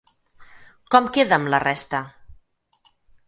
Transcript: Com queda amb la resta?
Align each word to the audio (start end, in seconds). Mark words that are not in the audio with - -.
Com 0.95 1.09
queda 1.17 1.37
amb 1.37 1.51
la 1.55 1.59
resta? 1.65 2.01